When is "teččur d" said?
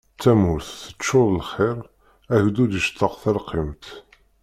0.87-1.37